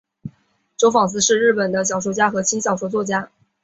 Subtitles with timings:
[0.77, 3.29] 周防司是日本的小说家和轻小说作家。